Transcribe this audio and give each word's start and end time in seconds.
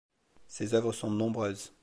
Ses 0.47 0.73
œuvres 0.73 0.93
sont 0.93 1.11
nombreuses. 1.11 1.75